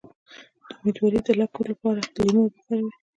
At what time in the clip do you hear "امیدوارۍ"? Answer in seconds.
0.77-1.19